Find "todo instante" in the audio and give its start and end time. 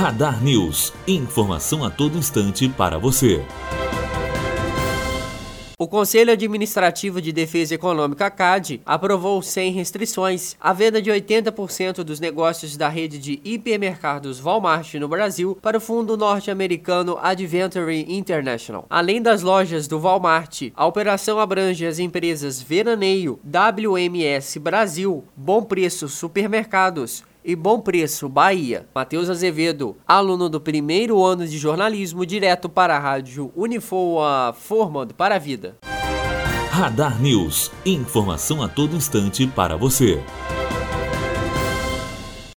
1.90-2.66, 38.68-39.46